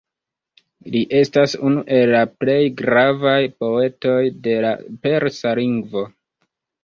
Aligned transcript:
Li 0.93 1.01
estas 1.17 1.51
unu 1.67 1.83
el 1.97 2.13
la 2.15 2.21
plej 2.43 2.57
gravaj 2.79 3.35
poetoj 3.63 4.17
de 4.47 4.55
la 4.67 4.71
persa 5.05 5.53
lingvo. 5.63 6.05